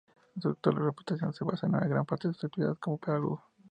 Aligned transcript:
Su 0.41 0.49
actual 0.49 0.77
reputación 0.77 1.31
se 1.31 1.43
basa 1.45 1.67
en 1.67 1.73
gran 1.73 2.07
parte 2.07 2.25
en 2.27 2.33
sus 2.33 2.45
actividades 2.45 2.79
como 2.79 2.97
pedagogo. 2.97 3.43